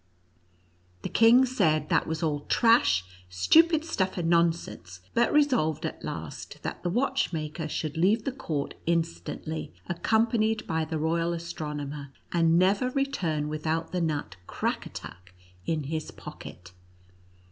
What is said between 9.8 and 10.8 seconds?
accompanied